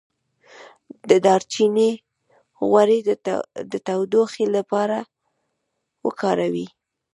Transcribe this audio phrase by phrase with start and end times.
[1.09, 1.91] د دارچینی
[2.67, 2.99] غوړي
[3.71, 4.97] د تودوخې لپاره
[6.05, 6.67] وکاروئ